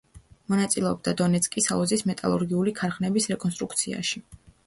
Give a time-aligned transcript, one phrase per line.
[0.51, 4.27] მონაწილეობდა დონეცკის აუზის მეტალურგიული ქარხნების რეკონსტრუქციაში.